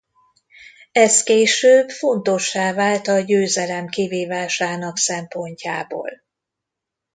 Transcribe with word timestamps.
Ez 0.91 1.23
később 1.23 1.89
fontossá 1.89 2.73
vált 2.73 3.07
a 3.07 3.19
győzelem 3.19 3.87
kivívásának 3.87 4.97
szempontjából. 4.97 6.11